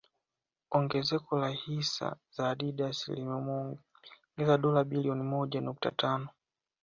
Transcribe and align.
Ongezeko 0.71 1.37
la 1.39 1.49
hisa 1.49 2.15
za 2.31 2.49
Adidas 2.49 3.07
liliomuongezea 3.07 4.57
dola 4.59 4.83
bilioni 4.83 5.23
moja 5.23 5.61
nukta 5.61 5.91
tano 5.91 6.27